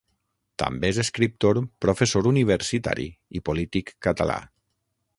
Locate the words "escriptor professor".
1.03-2.31